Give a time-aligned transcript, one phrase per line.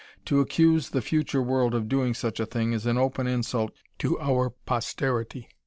[0.25, 4.19] To accuse the future world of doing such a thing is an open insult to
[4.19, 5.47] our posterity.